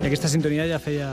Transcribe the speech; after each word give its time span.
I 0.00 0.06
aquesta 0.08 0.30
sintonia 0.32 0.64
ja 0.64 0.78
feia 0.80 1.06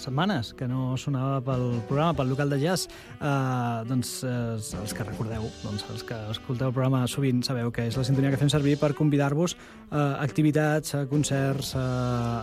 setmanes 0.00 0.54
que 0.56 0.64
no 0.64 0.94
sonava 0.96 1.42
pel 1.44 1.82
programa, 1.84 2.14
pel 2.16 2.30
local 2.32 2.48
de 2.48 2.56
jazz. 2.62 2.86
Uh, 3.18 3.82
doncs 3.84 4.22
uh, 4.24 4.54
els 4.56 4.94
que 4.96 5.04
recordeu, 5.04 5.44
doncs, 5.60 5.84
els 5.92 6.00
que 6.08 6.16
escolteu 6.32 6.70
el 6.70 6.72
programa 6.72 7.02
sovint 7.12 7.42
sabeu 7.44 7.68
que 7.68 7.84
és 7.90 7.98
la 8.00 8.06
sintonia 8.08 8.30
que 8.32 8.38
fem 8.40 8.48
servir 8.48 8.78
per 8.80 8.94
convidar-vos 8.96 9.52
a 9.92 10.06
activitats, 10.24 10.94
a 10.96 11.02
concerts, 11.10 11.74
a, 11.76 11.84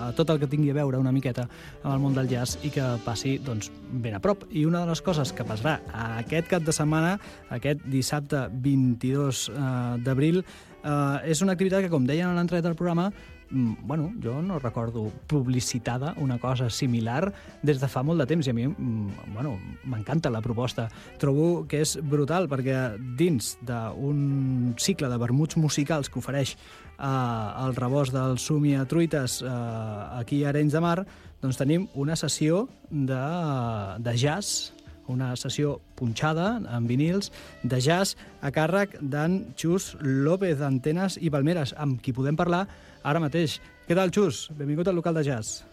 a 0.05 0.11
tot 0.13 0.29
el 0.29 0.37
que 0.37 0.51
tingui 0.51 0.69
a 0.69 0.77
veure 0.77 1.01
una 1.01 1.15
miqueta 1.15 1.47
amb 1.81 1.95
el 1.95 2.05
món 2.05 2.13
del 2.13 2.29
jazz 2.29 2.61
i 2.61 2.69
que 2.69 2.85
passi 3.01 3.39
doncs, 3.41 3.71
ben 3.89 4.13
a 4.13 4.21
prop. 4.21 4.45
I 4.53 4.67
una 4.69 4.83
de 4.85 4.93
les 4.93 5.01
coses 5.01 5.33
que 5.33 5.47
passarà 5.47 5.79
aquest 6.21 6.53
cap 6.53 6.69
de 6.69 6.75
setmana, 6.75 7.17
aquest 7.57 7.81
dissabte 7.89 8.45
22 8.53 9.41
uh, 9.49 9.97
d'abril, 10.05 10.43
uh, 10.83 11.17
és 11.25 11.41
una 11.41 11.57
activitat 11.57 11.81
que, 11.81 11.89
com 11.89 12.05
deien 12.05 12.29
a 12.29 12.37
l'entrada 12.37 12.69
del 12.69 12.77
programa, 12.77 13.09
bueno, 13.51 14.11
jo 14.23 14.41
no 14.41 14.59
recordo 14.59 15.11
publicitada 15.27 16.13
una 16.17 16.37
cosa 16.39 16.69
similar 16.69 17.33
des 17.63 17.79
de 17.81 17.87
fa 17.89 18.03
molt 18.03 18.21
de 18.21 18.27
temps 18.29 18.47
i 18.47 18.51
a 18.51 18.53
mi 18.53 18.67
mm, 18.67 19.33
bueno, 19.33 19.57
m'encanta 19.83 20.29
la 20.29 20.41
proposta. 20.41 20.89
Trobo 21.19 21.65
que 21.67 21.81
és 21.81 21.97
brutal 22.01 22.49
perquè 22.51 22.97
dins 23.17 23.55
d'un 23.65 24.75
cicle 24.77 25.09
de 25.09 25.17
vermuts 25.17 25.57
musicals 25.57 26.09
que 26.09 26.19
ofereix 26.21 26.55
eh, 26.55 27.65
el 27.65 27.75
rebost 27.75 28.13
del 28.13 28.37
Sumi 28.37 28.75
a 28.75 28.85
Truites 28.85 29.41
eh, 29.41 29.49
aquí 30.19 30.43
a 30.43 30.49
Arenys 30.49 30.73
de 30.73 30.83
Mar, 30.83 30.99
doncs 31.41 31.57
tenim 31.57 31.87
una 31.95 32.17
sessió 32.19 32.67
de, 32.89 33.23
de 34.03 34.17
jazz 34.17 34.73
una 35.11 35.33
sessió 35.39 35.77
punxada 35.99 36.59
amb 36.69 36.89
vinils 36.89 37.33
de 37.63 37.81
jazz 37.83 38.15
a 38.41 38.53
càrrec 38.55 38.95
d'en 39.01 39.41
Xus 39.59 39.95
López 39.99 40.59
d'Antenes 40.61 41.19
i 41.19 41.33
Palmeres, 41.33 41.75
amb 41.77 41.99
qui 42.01 42.15
podem 42.15 42.39
parlar 42.39 42.65
ara 43.03 43.23
mateix. 43.23 43.59
Què 43.87 43.97
tal, 43.97 44.13
Xus? 44.13 44.47
Benvingut 44.55 44.87
al 44.87 44.99
local 45.01 45.17
de 45.17 45.25
jazz. 45.27 45.63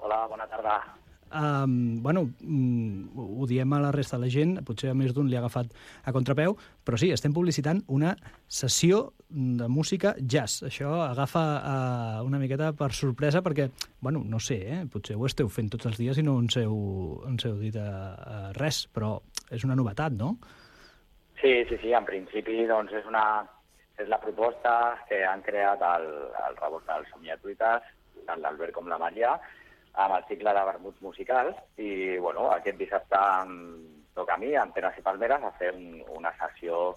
Hola, 0.00 0.26
bona 0.28 0.48
tarda. 0.50 0.99
Um, 1.30 2.02
bueno, 2.02 2.24
mm, 2.40 3.14
ho 3.14 3.46
diem 3.46 3.72
a 3.72 3.80
la 3.80 3.92
resta 3.94 4.18
de 4.18 4.24
la 4.24 4.30
gent, 4.32 4.56
potser 4.66 4.90
a 4.90 4.96
més 4.98 5.14
d'un 5.14 5.28
li 5.30 5.36
ha 5.38 5.42
agafat 5.44 5.70
a 6.02 6.14
contrapeu, 6.14 6.56
però 6.84 6.98
sí, 6.98 7.12
estem 7.14 7.34
publicitant 7.36 7.84
una 7.86 8.16
sessió 8.48 9.12
de 9.30 9.68
música 9.70 10.14
jazz. 10.18 10.64
Això 10.66 10.90
agafa 11.04 11.44
uh, 11.58 12.24
una 12.26 12.40
miqueta 12.42 12.72
per 12.74 12.90
sorpresa 12.96 13.44
perquè, 13.46 13.68
bueno, 14.00 14.24
no 14.26 14.40
sé, 14.42 14.58
eh? 14.66 14.80
potser 14.90 15.14
ho 15.14 15.28
esteu 15.28 15.48
fent 15.48 15.70
tots 15.70 15.86
els 15.86 16.00
dies 16.00 16.18
i 16.18 16.26
no 16.26 16.38
ens 16.42 16.58
heu, 16.58 16.80
ens 17.30 17.46
heu 17.46 17.60
dit 17.62 17.78
uh, 17.78 18.50
res, 18.58 18.84
però 18.90 19.20
és 19.50 19.62
una 19.64 19.78
novetat, 19.78 20.18
no? 20.18 20.34
Sí, 21.40 21.62
sí, 21.70 21.78
sí, 21.80 21.94
en 21.96 22.04
principi 22.04 22.66
doncs 22.68 22.92
és 22.98 23.06
una 23.08 23.24
és 24.00 24.08
la 24.08 24.20
proposta 24.20 24.96
que 25.08 25.22
han 25.28 25.42
creat 25.44 25.82
el, 25.84 26.06
el 26.48 26.56
rebot 26.58 26.84
dels 26.88 27.08
somiatuites, 27.12 27.88
tant 28.26 28.40
l'Albert 28.42 28.74
com 28.76 28.88
la 28.88 28.98
Maria, 29.00 29.34
amb 29.94 30.16
el 30.16 30.26
cicle 30.28 30.54
de 30.54 30.66
vermuts 30.72 31.00
musicals 31.02 31.56
i, 31.76 32.18
bueno, 32.18 32.50
aquest 32.54 32.78
dissabte 32.78 33.20
em 33.42 33.54
toca 34.14 34.34
a 34.36 34.40
mi, 34.40 34.52
amb 34.56 34.74
Tenes 34.74 34.98
i 34.98 35.06
Palmeres, 35.06 35.42
a 35.42 35.54
fer 35.58 35.72
un, 35.74 36.02
una 36.16 36.32
sessió 36.38 36.90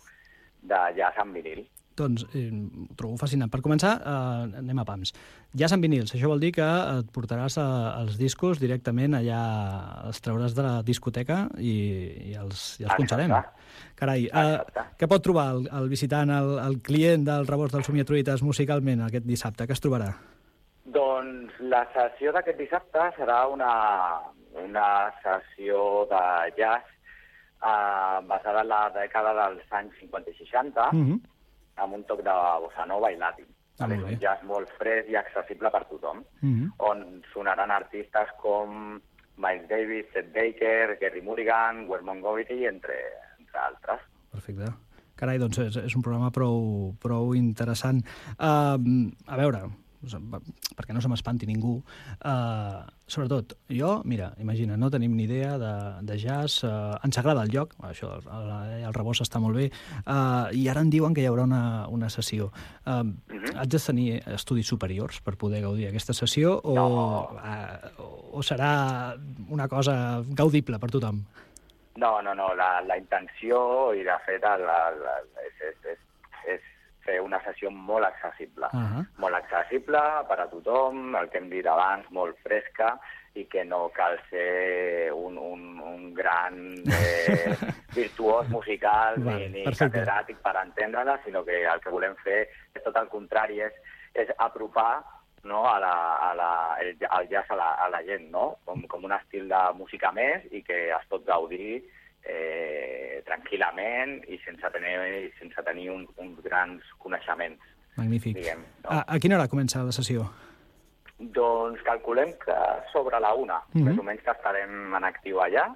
de 0.64 0.82
jazz 0.98 1.20
amb 1.22 1.36
vinil. 1.40 1.64
Doncs 1.94 2.24
eh, 2.34 2.48
ho 2.50 2.96
trobo 2.98 3.18
fascinant. 3.22 3.52
Per 3.54 3.60
començar, 3.62 3.94
eh, 4.02 4.60
anem 4.64 4.80
a 4.82 4.86
pams. 4.88 5.14
Jazz 5.54 5.76
amb 5.76 5.86
vinils, 5.86 6.16
això 6.16 6.30
vol 6.32 6.42
dir 6.42 6.50
que 6.56 6.66
et 6.66 7.12
portaràs 7.14 7.60
eh, 7.62 7.66
els 8.02 8.18
discos 8.18 8.62
directament 8.62 9.20
allà, 9.20 9.42
els 10.08 10.24
trauràs 10.26 10.56
de 10.58 10.66
la 10.66 10.74
discoteca 10.86 11.44
i, 11.60 11.76
i 12.32 12.36
els, 12.40 12.66
i 12.82 12.88
els 12.88 12.98
punxarem. 12.98 13.36
Carai, 14.00 14.26
eh, 14.26 14.86
què 14.98 15.10
pot 15.10 15.26
trobar 15.26 15.52
el, 15.54 15.68
el 15.82 15.90
visitant, 15.92 16.34
el, 16.34 16.56
el 16.64 16.80
client 16.86 17.28
del 17.30 17.46
rebost 17.50 17.78
del 17.78 17.86
Somiatruites 17.86 18.46
musicalment 18.46 19.06
aquest 19.06 19.30
dissabte? 19.30 19.70
Què 19.70 19.78
es 19.78 19.84
trobarà? 19.84 20.10
Doncs 20.94 21.43
la 21.74 21.84
sessió 21.94 22.34
d'aquest 22.36 22.60
dissabte 22.60 23.06
serà 23.18 23.44
una, 23.50 23.72
una 24.62 24.88
sessió 25.24 26.06
de 26.12 26.24
jazz 26.58 26.86
eh, 27.64 28.18
basada 28.30 28.62
en 28.62 28.70
la 28.70 28.84
dècada 28.96 29.34
dels 29.40 29.74
anys 29.80 29.98
50 30.02 30.32
i 30.32 30.38
60, 30.44 30.92
Mm 30.94 31.06
-hmm. 31.08 31.20
amb 31.84 31.94
un 31.94 32.04
toc 32.04 32.22
de 32.22 32.36
bossa 32.64 32.86
nova 32.86 33.12
i 33.12 33.18
latin. 33.18 33.50
Ah, 33.80 33.88
és 33.90 34.04
un 34.04 34.20
jazz 34.22 34.44
molt 34.44 34.70
fresc 34.78 35.10
i 35.10 35.16
accessible 35.16 35.70
per 35.72 35.84
tothom, 35.86 36.24
Mm 36.42 36.54
-hmm. 36.54 36.70
on 36.78 37.24
sonaran 37.34 37.72
artistes 37.72 38.30
com 38.38 39.02
Miles 39.38 39.68
Davis, 39.68 40.06
Chet 40.14 40.32
Baker, 40.34 40.98
Gary 41.02 41.22
Mulligan, 41.22 41.90
Wes 41.90 42.02
Montgomery, 42.02 42.66
entre, 42.66 42.98
entre 43.40 43.60
altres. 43.60 44.00
Perfecte. 44.32 44.74
Carai, 45.16 45.38
doncs 45.38 45.58
és, 45.58 45.76
és 45.76 45.96
un 45.96 46.02
programa 46.02 46.32
prou, 46.32 46.94
prou 47.02 47.34
interessant. 47.36 48.04
Uh, 48.40 48.78
a 49.28 49.38
veure, 49.38 49.70
perquè 50.04 50.94
no 50.94 51.02
se 51.02 51.10
m'espanti 51.12 51.48
ningú, 51.48 51.78
uh, 51.80 52.84
sobretot, 53.08 53.56
jo, 53.72 54.02
mira, 54.06 54.32
imagina, 54.42 54.78
no 54.78 54.90
tenim 54.92 55.16
ni 55.16 55.26
idea 55.28 55.58
de, 55.58 55.74
de 56.08 56.18
jazz, 56.20 56.64
uh, 56.64 56.98
ens 57.04 57.18
agrada 57.22 57.44
el 57.44 57.52
lloc, 57.54 57.76
això, 57.88 58.16
el, 58.20 58.52
el 58.84 58.96
rebost 58.96 59.26
està 59.26 59.42
molt 59.44 59.60
bé, 59.60 59.70
uh, 60.04 60.50
i 60.52 60.68
ara 60.72 60.84
em 60.84 60.92
diuen 60.94 61.16
que 61.16 61.24
hi 61.24 61.30
haurà 61.30 61.46
una, 61.48 61.88
una 61.88 62.10
sessió. 62.10 62.52
Uh, 62.86 63.04
mm 63.04 63.16
-hmm. 63.30 63.58
Haig 63.60 63.70
de 63.70 63.80
tenir 63.80 64.22
estudis 64.28 64.68
superiors 64.68 65.22
per 65.22 65.38
poder 65.38 65.62
gaudir 65.62 65.88
aquesta 65.88 66.14
sessió 66.14 66.60
o, 66.64 66.76
No. 66.76 67.30
uh, 67.34 68.38
o 68.38 68.42
serà 68.42 69.16
una 69.50 69.68
cosa 69.68 70.24
gaudible 70.28 70.80
per 70.80 70.90
tothom? 70.90 71.24
No, 71.96 72.22
no, 72.22 72.34
no, 72.34 72.54
la, 72.56 72.82
la 72.82 72.98
intenció, 72.98 73.94
i 73.94 74.04
de 74.04 74.16
fet 74.26 74.44
el, 74.44 74.62
el, 74.62 75.02
el, 75.18 75.28
és, 75.46 75.62
és, 75.62 75.86
és, 75.94 76.00
és 76.56 76.62
fer 77.06 77.20
una 77.22 77.40
sessió 77.46 77.72
molt 77.72 78.06
accessible. 78.06 78.70
Uh 78.74 78.80
-huh. 78.80 79.06
Molt 79.18 79.36
accessible 79.36 80.02
per 80.28 80.40
a 80.40 80.48
tothom, 80.50 81.16
el 81.16 81.30
que 81.30 81.38
hem 81.38 81.50
dit 81.50 81.66
abans, 81.68 82.10
molt 82.10 82.38
fresca, 82.44 82.98
i 83.34 83.48
que 83.50 83.64
no 83.66 83.90
cal 83.90 84.20
ser 84.30 85.12
un, 85.14 85.38
un, 85.38 85.80
un 85.80 86.14
gran 86.14 86.76
eh, 86.86 87.56
virtuós 87.96 88.48
musical 88.50 89.18
Vale, 89.18 89.50
ni, 89.50 89.60
ni 89.60 89.64
perfecte. 89.64 89.90
catedràtic 89.90 90.38
per 90.44 90.56
entendre-la, 90.62 91.20
sinó 91.26 91.44
que 91.44 91.64
el 91.66 91.82
que 91.82 91.94
volem 91.94 92.16
fer 92.22 92.44
és 92.74 92.84
tot 92.84 92.96
el 93.02 93.10
contrari, 93.10 93.60
és, 93.66 93.74
és 94.14 94.30
apropar 94.38 95.02
no, 95.44 95.66
a 95.66 95.80
la, 95.80 95.96
a 96.30 96.30
la, 96.38 96.52
el, 96.82 96.94
el 96.94 97.30
jazz 97.32 97.50
a 97.52 97.58
la, 97.58 97.72
a 97.74 97.90
la 97.90 98.04
gent, 98.06 98.30
no? 98.32 98.60
com, 98.66 98.86
com 98.88 99.10
un 99.10 99.16
estil 99.18 99.50
de 99.50 99.64
música 99.80 100.14
més 100.16 100.46
i 100.52 100.62
que 100.64 100.86
es 100.94 101.10
pot 101.10 101.26
gaudir 101.26 101.82
eh, 102.26 103.22
tranquil·lament 103.26 104.24
i 104.30 104.38
sense 104.46 104.70
tenir, 104.74 105.32
sense 105.40 105.64
tenir 105.64 105.90
un, 105.92 106.08
uns 106.18 106.40
grans 106.44 106.82
coneixements, 107.00 107.62
Magnífic. 107.98 108.36
diguem. 108.36 108.60
No? 108.84 108.90
A, 108.90 109.04
a 109.16 109.20
quina 109.20 109.36
hora 109.38 109.48
comença 109.48 109.84
la 109.84 109.92
sessió? 109.92 110.26
Doncs 111.20 111.82
calculem 111.86 112.34
que 112.44 112.56
sobre 112.92 113.20
la 113.20 113.34
una, 113.34 113.62
Mhm. 113.74 113.84
més 113.86 114.00
o 114.00 114.04
menys 114.04 114.22
que 114.24 114.32
estarem 114.32 114.94
en 114.96 115.04
actiu 115.04 115.40
allà, 115.42 115.68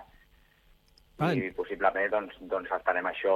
Vale. 1.18 1.48
i 1.48 1.52
possiblement 1.58 2.12
doncs, 2.14 2.36
doncs 2.46 2.70
estarem 2.76 3.06
això 3.10 3.34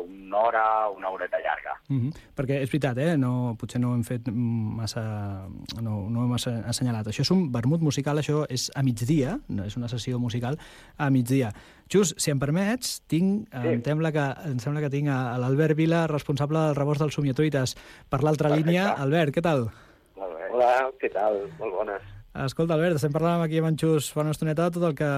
una 0.00 0.38
hora, 0.38 0.62
una 0.88 1.10
horeta 1.12 1.36
llarga. 1.38 1.74
Mm 1.88 1.98
-hmm. 2.00 2.12
Perquè 2.36 2.60
és 2.62 2.70
veritat, 2.70 2.98
eh? 2.98 3.16
no, 3.16 3.54
potser 3.58 3.80
no 3.80 3.94
hem 3.94 4.02
fet 4.02 4.30
massa... 4.32 5.46
No, 5.82 6.08
no 6.08 6.24
hem 6.24 6.32
assenyalat. 6.32 7.06
Això 7.06 7.20
és 7.20 7.30
un 7.30 7.52
vermut 7.52 7.80
musical, 7.80 8.18
això 8.18 8.46
és 8.48 8.70
a 8.74 8.82
migdia, 8.82 9.38
no 9.48 9.64
és 9.64 9.76
una 9.76 9.88
sessió 9.88 10.18
musical 10.18 10.58
a 10.96 11.10
migdia. 11.10 11.52
Just, 11.92 12.18
si 12.18 12.30
em 12.30 12.38
permets, 12.38 13.02
tinc, 13.06 13.48
sí. 13.50 13.68
Em, 13.68 13.82
sembla 13.82 14.12
que, 14.12 14.50
em 14.50 14.58
sembla 14.58 14.80
que 14.80 14.90
tinc 14.90 15.08
a, 15.08 15.34
a 15.34 15.38
l'Albert 15.38 15.76
Vila, 15.76 16.06
responsable 16.06 16.58
del 16.58 16.74
rebost 16.74 17.00
dels 17.00 17.14
somiatoites, 17.14 17.76
per 18.08 18.22
l'altra 18.22 18.48
línia. 18.48 18.94
Albert, 18.94 19.34
què 19.34 19.42
tal? 19.42 19.70
Molt 20.16 20.36
bé. 20.36 20.48
Hola, 20.50 20.90
què 20.98 21.12
tal? 21.12 21.50
Molt 21.58 21.74
bones. 21.74 22.19
Escolta, 22.30 22.76
Albert, 22.76 22.94
estem 22.94 23.10
parlant 23.10 23.42
aquí 23.42 23.58
amb 23.58 23.72
en 23.72 23.76
Xus 23.80 24.12
fa 24.14 24.22
una 24.22 24.30
estoneta 24.30 24.68
de 24.68 24.76
tot 24.76 24.84
el 24.86 24.92
que 24.94 25.08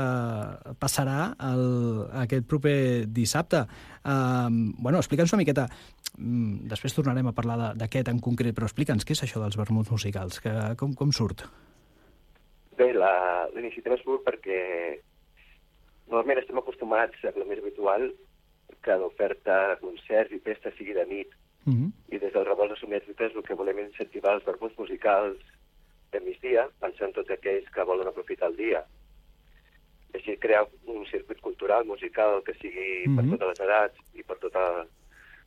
passarà 0.81 1.35
el, 1.45 1.67
aquest 2.23 2.47
proper 2.49 3.05
dissabte. 3.05 3.67
Um, 4.01 4.73
bueno, 4.79 4.97
explica'ns 4.97 5.35
una 5.35 5.43
miqueta, 5.43 5.67
um, 6.17 6.63
després 6.71 6.97
tornarem 6.97 7.29
a 7.29 7.35
parlar 7.37 7.75
d'aquest 7.77 8.09
en 8.09 8.23
concret, 8.25 8.57
però 8.57 8.65
explica'ns 8.65 9.05
què 9.05 9.13
és 9.13 9.25
això 9.27 9.45
dels 9.45 9.61
vermuts 9.61 9.93
musicals, 9.93 10.41
que, 10.41 10.57
com, 10.81 10.97
com 10.97 11.13
surt? 11.13 11.45
Bé, 12.81 12.95
la, 12.97 13.13
la 13.53 13.61
iniciativa 13.61 14.01
surt 14.01 14.25
perquè 14.25 14.63
normalment 16.09 16.41
estem 16.41 16.65
acostumats 16.65 17.29
a 17.29 17.37
la 17.37 17.45
més 17.45 17.61
habitual 17.61 18.09
que 18.83 18.97
l'oferta 18.97 19.67
de 19.75 19.81
concerts 19.85 20.33
i 20.33 20.41
festes 20.41 20.81
sigui 20.81 20.97
de 20.97 21.05
nit. 21.13 21.37
Uh 21.69 21.77
-huh. 21.77 21.91
I 22.09 22.19
des 22.19 22.33
del 22.33 22.47
Revolt 22.47 22.73
de 22.73 22.81
Somiatrites 22.81 23.37
el 23.37 23.43
que 23.45 23.55
volem 23.55 23.79
incentivar 23.85 24.33
els 24.35 24.47
vermuts 24.49 24.79
musicals 24.79 25.37
de 26.13 26.21
migdia, 26.21 26.67
pensant 26.81 27.15
tots 27.17 27.33
aquells 27.33 27.69
que 27.75 27.87
volen 27.89 28.09
aprofitar 28.09 28.51
el 28.53 28.57
dia. 28.57 28.83
Així 30.13 30.37
crear 30.41 30.67
un 30.93 31.07
circuit 31.09 31.41
cultural, 31.41 31.87
musical, 31.89 32.43
que 32.45 32.55
sigui 32.61 33.07
mm 33.07 33.13
-hmm. 33.13 33.17
per 33.17 33.25
mhm. 33.25 33.31
totes 33.33 33.49
les 33.49 33.61
edats 33.67 33.99
i 34.15 34.23
per 34.23 34.39
tota 34.39 34.87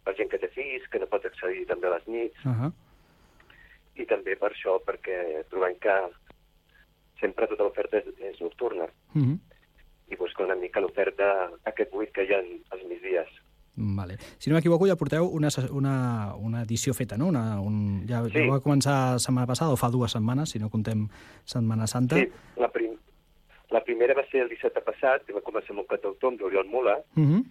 la 0.06 0.14
gent 0.14 0.30
que 0.30 0.38
té 0.38 0.48
fills, 0.48 0.88
que 0.90 1.00
no 1.00 1.08
pot 1.08 1.26
accedir 1.26 1.66
també 1.66 1.88
a 1.88 1.96
les 1.96 2.08
nits. 2.08 2.46
Uh 2.46 2.52
-huh. 2.52 2.72
I 3.96 4.06
també 4.06 4.36
per 4.36 4.52
això, 4.52 4.82
perquè 4.88 5.44
trobem 5.50 5.76
que 5.80 5.96
sempre 7.20 7.48
tota 7.48 7.64
l'oferta 7.64 7.98
és, 7.98 8.06
és 8.20 8.40
nocturna. 8.42 8.88
Mm 9.14 9.24
-hmm. 9.24 9.38
I 10.12 10.16
busca 10.16 10.44
una 10.44 10.56
mica 10.56 10.80
l'oferta, 10.80 11.52
aquest 11.64 11.92
buit 11.92 12.12
que 12.12 12.24
hi 12.24 12.34
ha 12.34 12.44
als 12.70 12.84
migdies. 12.84 13.30
Vale. 13.76 14.18
Si 14.38 14.50
no 14.50 14.56
m'equivoco, 14.56 14.88
ja 14.88 14.96
porteu 14.96 15.28
una, 15.28 15.50
una, 15.72 15.96
una 16.40 16.62
edició 16.64 16.94
feta, 16.94 17.18
no? 17.18 17.28
Una, 17.28 17.60
un, 17.60 18.06
ja, 18.08 18.22
sí. 18.30 18.38
ja 18.40 18.46
va 18.48 18.62
començar 18.64 19.20
setmana 19.20 19.48
passada, 19.50 19.76
o 19.76 19.80
fa 19.80 19.90
dues 19.92 20.16
setmanes, 20.16 20.54
si 20.56 20.62
no 20.64 20.70
contem 20.72 21.10
Setmana 21.44 21.88
Santa. 21.88 22.16
Sí, 22.16 22.30
la, 22.62 22.70
prim 22.72 22.96
la 23.76 23.84
primera 23.84 24.16
va 24.16 24.24
ser 24.32 24.46
el 24.46 24.50
dissabte 24.54 24.82
passat, 24.86 25.26
que 25.28 25.36
va 25.36 25.44
començar 25.44 25.74
amb 25.74 25.84
el 25.84 25.90
cantautor, 25.90 26.32
amb 26.32 26.42
l'Oriol 26.42 26.72
Mula, 26.72 26.96
uh 27.00 27.20
mhm. 27.20 27.34
-huh. 27.34 27.44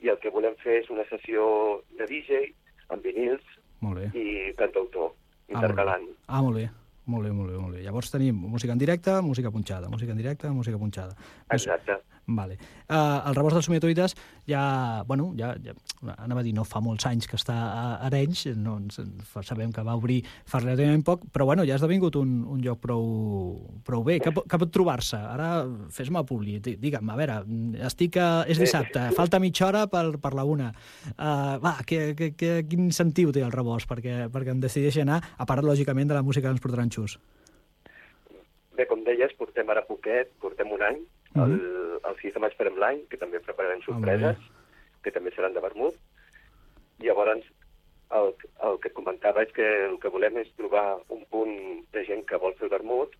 i 0.00 0.08
el 0.08 0.18
que 0.18 0.30
volem 0.30 0.54
fer 0.64 0.82
és 0.82 0.90
una 0.90 1.04
sessió 1.08 1.82
de 1.98 2.06
DJ 2.06 2.54
amb 2.88 3.02
vinils 3.02 3.44
molt 3.80 3.98
bé. 3.98 4.10
i 4.14 4.54
cantautor, 4.54 5.12
intercalant. 5.48 6.06
Ah, 6.26 6.42
molt 6.42 6.56
bé. 6.56 6.70
Molt 7.08 7.24
bé, 7.24 7.32
molt 7.32 7.50
bé, 7.50 7.56
molt 7.56 7.74
bé. 7.74 7.82
Llavors 7.82 8.10
tenim 8.10 8.34
música 8.36 8.72
en 8.72 8.78
directe, 8.78 9.10
música 9.22 9.50
punxada, 9.50 9.88
música 9.88 10.12
en 10.12 10.18
directe, 10.18 10.50
música 10.50 10.76
punxada. 10.76 11.16
Exacte. 11.50 11.96
Vale. 12.28 12.58
Uh, 12.88 13.24
el 13.28 13.36
rebost 13.36 13.56
dels 13.56 13.64
somiatoides 13.64 14.14
ja, 14.48 15.02
bueno, 15.08 15.30
ja, 15.36 15.54
ja, 15.64 15.72
anava 16.18 16.42
a 16.42 16.44
dir, 16.44 16.52
no 16.52 16.64
fa 16.68 16.82
molts 16.84 17.06
anys 17.08 17.24
que 17.28 17.38
està 17.40 17.54
a 17.56 17.84
Arenys, 18.04 18.42
no, 18.60 18.74
sabem 19.40 19.72
que 19.72 19.84
va 19.84 19.94
obrir 19.96 20.18
fa 20.48 20.60
relativament 20.60 21.06
poc, 21.06 21.24
però 21.32 21.46
bueno, 21.48 21.64
ja 21.64 21.72
ha 21.72 21.80
esdevingut 21.80 22.18
un, 22.20 22.34
un 22.52 22.60
lloc 22.64 22.82
prou, 22.84 23.08
prou 23.84 24.04
bé. 24.04 24.18
Què, 24.20 24.34
què 24.44 24.60
pot 24.60 24.74
trobar-se? 24.76 25.16
Ara 25.16 25.64
fes-me 25.94 26.20
publi, 26.28 26.58
digue'm, 26.68 27.08
a 27.08 27.16
veure, 27.16 27.40
estic 27.88 28.20
a, 28.20 28.28
és 28.44 28.60
dissabte, 28.60 29.08
falta 29.16 29.40
mitja 29.40 29.70
hora 29.70 29.86
per, 29.88 30.04
per 30.20 30.36
la 30.36 30.44
una. 30.44 30.68
Uh, 31.16 31.56
va, 31.64 31.78
que, 31.88 32.12
que, 32.18 32.34
que, 32.36 32.54
quin 32.68 32.92
sentiu 32.92 33.32
té 33.32 33.40
el 33.46 33.56
rebost 33.56 33.88
perquè, 33.88 34.26
perquè 34.32 34.52
em 34.52 34.60
decideixi 34.60 35.00
anar, 35.06 35.22
a 35.38 35.48
part, 35.48 35.64
lògicament, 35.64 36.12
de 36.12 36.20
la 36.20 36.26
música 36.26 36.50
que 36.50 36.58
ens 36.58 36.64
portaran 36.64 36.92
xus? 36.92 37.16
Bé, 38.76 38.84
com 38.86 39.00
deies, 39.08 39.32
portem 39.40 39.72
ara 39.72 39.88
poquet, 39.88 40.36
portem 40.44 40.76
un 40.76 40.84
any, 40.92 41.00
-huh. 41.34 41.44
el, 41.44 42.00
el 42.04 42.16
6 42.22 42.34
de 42.34 42.40
maig 42.40 42.56
farem 42.56 42.76
l'any, 42.78 43.04
que 43.10 43.20
també 43.20 43.40
prepararem 43.40 43.82
sorpreses, 43.82 44.36
oh, 44.36 45.02
que 45.02 45.12
també 45.14 45.30
seran 45.34 45.54
de 45.54 45.60
vermut. 45.60 45.96
Llavors, 47.04 47.44
el, 48.18 48.34
el 48.64 48.78
que 48.82 48.92
comentava 48.96 49.44
és 49.44 49.52
que 49.52 49.66
el 49.86 49.98
que 50.02 50.12
volem 50.12 50.38
és 50.42 50.50
trobar 50.56 50.98
un 51.14 51.24
punt 51.30 51.54
de 51.92 52.04
gent 52.08 52.24
que 52.28 52.40
vol 52.40 52.56
fer 52.60 52.70
vermut, 52.72 53.14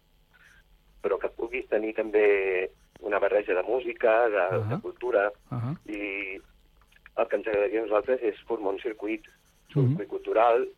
però 1.02 1.18
que 1.20 1.30
puguis 1.36 1.68
tenir 1.68 1.94
també 1.94 2.70
una 3.00 3.20
barreja 3.22 3.54
de 3.54 3.62
música, 3.62 4.28
de, 4.28 4.44
uh 4.56 4.62
-huh. 4.62 4.68
de 4.70 4.80
cultura, 4.82 5.30
uh 5.50 5.58
-huh. 5.58 5.74
i 5.86 6.40
el 7.18 7.28
que 7.28 7.36
ens 7.36 7.46
agradaria 7.46 7.80
a 7.80 7.82
nosaltres 7.82 8.22
és 8.22 8.40
formar 8.46 8.72
un 8.72 8.80
circuit, 8.80 9.22
un 9.76 9.82
uh 9.82 9.84
-huh. 9.84 9.88
circuit 9.88 10.08
cultural. 10.08 10.68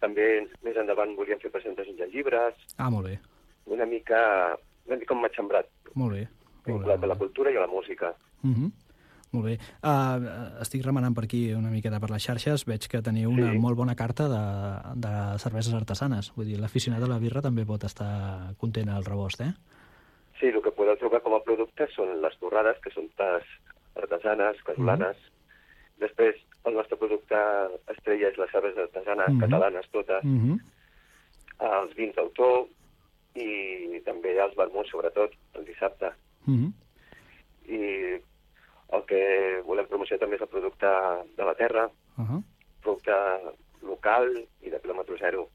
També 0.00 0.48
més 0.62 0.76
endavant 0.76 1.16
volíem 1.16 1.38
fer 1.38 1.50
presentacions 1.50 1.98
de 1.98 2.06
llibres. 2.06 2.54
Ah, 2.76 2.90
molt 2.90 3.06
bé. 3.06 3.18
Una 3.66 3.86
mica, 3.86 4.58
una 4.86 4.96
mica 4.96 5.14
un 5.14 5.20
matxembrat. 5.20 5.66
Molt 5.94 6.12
bé 6.12 6.28
vinculat 6.66 7.02
a 7.02 7.06
la 7.06 7.16
cultura 7.16 7.50
i 7.50 7.56
a 7.56 7.60
la 7.60 7.66
música. 7.66 8.14
Mhm. 8.42 8.54
-huh. 8.54 8.70
Molt 9.32 9.46
bé. 9.46 9.54
Uh, 9.80 10.60
estic 10.60 10.84
remenant 10.84 11.14
per 11.16 11.24
aquí 11.24 11.54
una 11.56 11.70
miqueta 11.72 11.98
per 12.00 12.10
les 12.12 12.24
xarxes. 12.26 12.66
Veig 12.68 12.84
que 12.92 13.00
teniu 13.00 13.30
una 13.32 13.52
sí. 13.52 13.58
molt 13.58 13.78
bona 13.78 13.94
carta 13.96 14.28
de, 14.28 14.42
de 15.00 15.12
cerveses 15.38 15.72
artesanes. 15.72 16.32
Vull 16.36 16.50
dir, 16.50 16.58
l'aficionat 16.60 17.02
a 17.02 17.08
la 17.08 17.18
birra 17.22 17.40
també 17.40 17.64
pot 17.64 17.86
estar 17.88 18.54
content 18.60 18.90
al 18.92 19.06
rebost, 19.08 19.40
eh? 19.40 19.52
Sí, 20.38 20.50
el 20.50 20.60
que 20.60 20.74
podeu 20.76 20.98
trobar 21.00 21.22
com 21.24 21.36
a 21.38 21.40
producte 21.46 21.88
són 21.94 22.20
les 22.20 22.36
torrades, 22.42 22.76
que 22.84 22.92
són 22.92 23.08
tas 23.16 23.46
artesanes, 23.96 24.60
casolanes. 24.68 25.16
Uh 25.16 25.22
-huh. 25.22 26.04
Després, 26.04 26.36
el 26.64 26.74
nostre 26.74 26.96
producte 26.96 27.36
estrella 27.88 28.28
és 28.28 28.36
les 28.36 28.50
cerveses 28.50 28.84
artesanes, 28.84 29.28
uh 29.28 29.34
-huh. 29.34 29.40
catalanes 29.40 29.88
totes. 29.92 30.24
Uh 30.24 30.30
-huh. 30.30 30.58
Els 31.80 31.94
vins 31.96 32.14
d'autor 32.14 32.66
i 33.34 34.02
també 34.04 34.36
els 34.36 34.56
vermuts, 34.56 34.90
sobretot, 34.90 35.30
el 35.54 35.64
dissabte. 35.64 36.12
Uh 36.46 36.54
-huh. 36.54 36.72
I 37.68 37.80
el 38.96 39.04
que 39.06 39.62
volem 39.66 39.86
promocionar 39.86 40.20
també 40.20 40.36
és 40.36 40.42
el 40.42 40.48
producte 40.48 40.86
de 41.36 41.44
la 41.44 41.54
terra, 41.54 41.90
uh 42.18 42.24
-huh. 42.24 42.42
producte 42.82 43.12
local 43.82 44.28
i 44.60 44.70
de 44.70 44.80
quilòmetre 44.80 45.18
zero. 45.18 45.48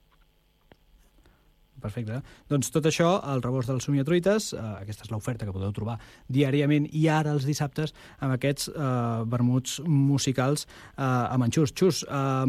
Perfecte. 1.82 2.22
Doncs 2.50 2.72
tot 2.74 2.86
això, 2.90 3.22
el 3.32 3.42
rebost 3.44 3.70
del 3.70 3.82
Somiatruites, 3.82 4.54
eh, 4.54 4.60
aquesta 4.82 5.04
és 5.06 5.12
l'oferta 5.12 5.46
que 5.46 5.54
podeu 5.54 5.72
trobar 5.76 6.00
diàriament 6.28 6.88
i 6.92 7.08
ara 7.08 7.32
els 7.36 7.46
dissabtes 7.46 7.94
amb 8.20 8.34
aquests 8.34 8.72
eh, 8.72 9.24
vermuts 9.30 9.80
musicals 9.86 10.66
eh, 10.66 11.04
amb 11.04 11.44
en 11.46 11.52
Xus. 11.52 11.74
Xus, 11.78 12.04
eh, 12.10 12.46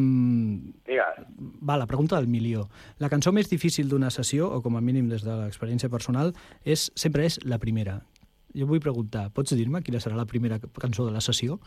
va, 1.61 1.77
la 1.77 1.87
pregunta 1.87 2.17
del 2.17 2.29
milió. 2.29 2.69
La 2.99 3.11
cançó 3.13 3.33
més 3.33 3.51
difícil 3.51 3.89
d'una 3.89 4.11
sessió, 4.11 4.49
o 4.49 4.63
com 4.63 4.77
a 4.77 4.81
mínim 4.81 5.09
des 5.09 5.23
de 5.27 5.37
l'experiència 5.45 5.93
personal, 5.93 6.33
és 6.65 6.91
sempre 6.95 7.27
és 7.27 7.39
la 7.45 7.59
primera 7.59 8.01
jo 8.59 8.67
vull 8.69 8.83
preguntar, 8.83 9.29
pots 9.35 9.55
dir-me 9.57 9.83
quina 9.87 10.01
serà 10.03 10.19
la 10.19 10.27
primera 10.27 10.59
cançó 10.81 11.07
de 11.07 11.15
la 11.15 11.23
sessió? 11.25 11.59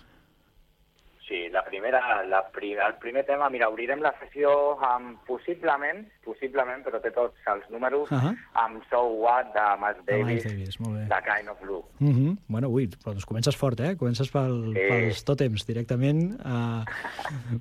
La 1.82 1.88
primera, 1.88 2.24
la, 2.30 2.88
el 2.88 2.96
primer 3.00 3.26
tema, 3.26 3.50
mira, 3.50 3.68
obrirem 3.72 4.04
la 4.06 4.12
sessió 4.20 4.52
amb, 4.86 5.16
possiblement, 5.26 6.04
possiblement, 6.22 6.84
però 6.86 7.00
té 7.02 7.10
tots 7.16 7.48
els 7.50 7.64
números, 7.74 8.12
uh 8.12 8.22
-huh. 8.22 8.36
amb 8.54 8.84
So 8.90 9.02
What 9.18 9.50
de 9.56 9.66
Miles 9.82 10.06
Davis, 10.06 10.44
Davis 10.44 10.80
molt 10.80 10.96
bé. 10.98 11.04
de 11.10 11.20
Kind 11.26 11.50
of 11.50 11.60
Blue. 11.62 11.82
Uh 12.00 12.08
-huh. 12.08 12.38
Bueno, 12.48 12.70
ui, 12.70 12.86
doncs 12.86 13.26
comences 13.26 13.56
fort, 13.58 13.80
eh? 13.80 13.96
Comences 13.98 14.30
pel, 14.30 14.74
sí. 14.74 14.80
pels 14.90 15.26
tòtems 15.26 15.66
directament. 15.66 16.40
Uh, 16.46 16.86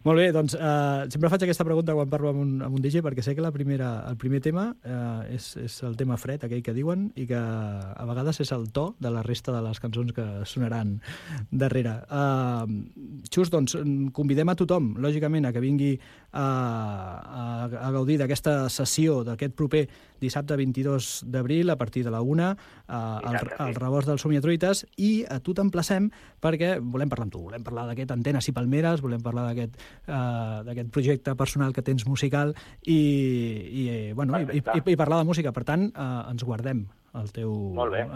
molt 0.04 0.18
bé, 0.18 0.32
doncs 0.32 0.54
uh, 0.54 1.08
sempre 1.08 1.30
faig 1.30 1.42
aquesta 1.42 1.64
pregunta 1.64 1.94
quan 1.94 2.10
parlo 2.10 2.28
amb 2.28 2.40
un, 2.40 2.62
amb 2.62 2.74
un 2.74 2.82
DJ 2.82 3.00
perquè 3.00 3.22
sé 3.22 3.34
que 3.34 3.40
la 3.40 3.52
primera, 3.52 4.04
el 4.08 4.16
primer 4.16 4.40
tema 4.40 4.74
uh, 4.84 5.34
és, 5.34 5.56
és 5.56 5.82
el 5.82 5.96
tema 5.96 6.16
fred, 6.16 6.44
aquell 6.44 6.62
que 6.62 6.74
diuen, 6.74 7.10
i 7.14 7.26
que 7.26 7.40
a 7.96 8.04
vegades 8.04 8.40
és 8.40 8.52
el 8.52 8.70
to 8.70 8.94
de 8.98 9.10
la 9.10 9.22
resta 9.22 9.52
de 9.52 9.62
les 9.62 9.80
cançons 9.80 10.12
que 10.12 10.44
sonaran 10.44 11.00
darrere. 11.50 12.02
Uh, 12.10 12.66
just, 13.30 13.50
doncs, 13.52 13.76
convidem 14.12 14.48
a 14.48 14.56
tothom, 14.58 14.94
lògicament, 15.02 15.46
a 15.46 15.52
que 15.54 15.62
vingui 15.62 15.94
a, 16.32 16.44
a, 16.44 17.44
a 17.66 17.90
gaudir 17.94 18.18
d'aquesta 18.20 18.40
aquesta 18.40 18.68
sessió 18.72 19.20
d'aquest 19.26 19.54
proper 19.56 19.82
dissabte 20.20 20.56
22 20.56 21.24
d'abril 21.26 21.70
a 21.70 21.76
partir 21.76 22.04
de 22.04 22.10
la 22.12 22.20
una 22.20 22.56
al, 22.86 23.36
al 23.58 23.74
rebost 23.74 24.08
dels 24.08 24.22
Somiatruites 24.22 24.84
i 24.96 25.24
a 25.28 25.40
tu 25.40 25.54
t'emplacem 25.56 26.10
perquè 26.40 26.78
volem 26.80 27.10
parlar 27.10 27.28
amb 27.28 27.34
tu, 27.34 27.42
volem 27.48 27.64
parlar 27.64 27.86
d'aquest 27.90 28.14
Antenes 28.14 28.48
i 28.48 28.54
Palmeres, 28.56 29.02
volem 29.04 29.20
parlar 29.24 29.48
d'aquest 29.50 29.76
uh, 30.08 30.88
projecte 30.92 31.34
personal 31.36 31.72
que 31.72 31.82
tens 31.82 32.06
musical 32.06 32.54
i, 32.86 33.00
i, 33.00 33.84
bueno, 34.14 34.38
i, 34.40 34.60
i, 34.60 34.82
i 34.92 34.96
parlar 34.96 35.20
de 35.20 35.28
música. 35.28 35.52
Per 35.52 35.64
tant, 35.68 35.90
uh, 35.92 36.30
ens 36.30 36.44
guardem 36.44 36.86
el 37.18 37.30
teu, 37.34 37.52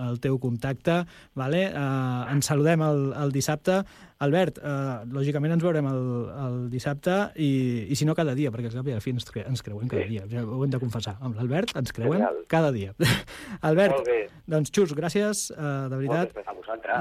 el 0.09 0.21
teu 0.23 0.39
contacte. 0.39 1.03
Vale? 1.35 1.67
Uh, 1.73 2.31
ens 2.33 2.51
saludem 2.51 2.83
el, 2.87 3.07
el 3.25 3.33
dissabte. 3.35 3.81
Albert, 4.25 4.61
uh, 4.63 5.03
lògicament 5.11 5.57
ens 5.57 5.65
veurem 5.65 5.89
el, 5.91 6.05
el 6.45 6.59
dissabte 6.73 7.17
i, 7.35 7.51
i 7.91 7.99
si 7.99 8.04
no 8.09 8.15
cada 8.17 8.35
dia, 8.37 8.51
perquè 8.55 8.71
al 8.75 9.03
fi 9.05 9.15
ens, 9.15 9.27
cre 9.31 9.45
ens 9.49 9.63
creuem 9.65 9.89
cada 9.91 10.05
sí. 10.05 10.15
dia, 10.15 10.25
ja 10.31 10.45
ho 10.45 10.63
hem 10.65 10.73
de 10.73 10.81
confessar. 10.83 11.17
Amb 11.25 11.39
l'Albert 11.39 11.75
ens 11.81 11.95
creuem 11.95 12.21
Genial. 12.21 12.41
cada 12.51 12.73
dia. 12.75 12.95
Albert, 13.71 14.11
doncs 14.51 14.73
xus, 14.75 14.95
gràcies, 14.99 15.47
uh, 15.55 15.87
de 15.93 16.01
veritat. 16.03 16.35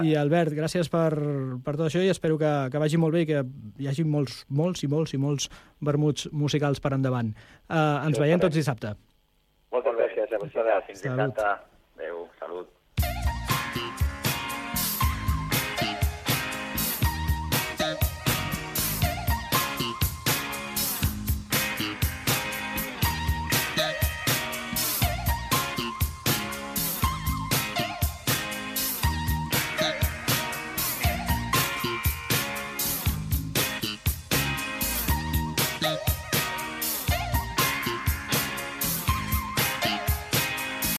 I 0.03 0.15
Albert, 0.19 0.55
gràcies 0.57 0.89
per, 0.91 1.11
per 1.65 1.75
tot 1.75 1.87
això 1.87 2.03
i 2.03 2.11
espero 2.13 2.37
que, 2.41 2.53
que 2.71 2.81
vagi 2.81 2.99
molt 3.01 3.17
bé 3.17 3.25
i 3.25 3.29
que 3.29 3.43
hi 3.81 3.89
hagi 3.91 4.07
molts, 4.07 4.43
molts 4.49 4.85
i 4.85 4.91
molts 4.91 5.13
i 5.13 5.21
molts 5.21 5.49
vermuts 5.83 6.29
musicals 6.31 6.83
per 6.83 6.95
endavant. 6.97 7.33
Uh, 7.67 8.07
ens 8.07 8.21
veiem 8.21 8.41
tots 8.41 8.57
dissabte. 8.57 8.95
Moltes 9.73 9.99
gràcies. 9.99 10.33
Fins 10.87 11.05
dissabte. 11.05 11.53